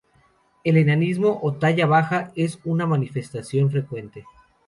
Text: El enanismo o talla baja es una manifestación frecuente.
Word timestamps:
El 0.63 0.77
enanismo 0.77 1.37
o 1.43 1.53
talla 1.53 1.85
baja 1.85 2.31
es 2.35 2.57
una 2.65 2.87
manifestación 2.87 3.69
frecuente. 3.69 4.25